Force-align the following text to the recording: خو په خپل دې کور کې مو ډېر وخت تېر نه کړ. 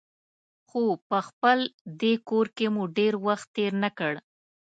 خو 0.67 0.81
په 1.09 1.19
خپل 1.27 1.59
دې 2.01 2.13
کور 2.29 2.45
کې 2.57 2.67
مو 2.73 2.83
ډېر 2.97 3.13
وخت 3.25 3.47
تېر 3.55 3.71
نه 3.83 3.89
کړ. 3.97 4.13